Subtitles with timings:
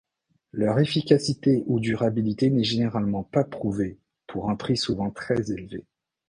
[0.51, 5.85] Leur efficacité ou durabilité n’est généralement pas prouvée, pour un prix souvent très élevé.